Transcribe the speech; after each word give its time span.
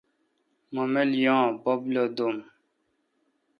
مہ 0.73 0.83
مل 0.93 1.09
یان، 1.23 1.45
بب 1.63 1.81
لو 1.93 2.05
دو°م۔ 2.15 2.35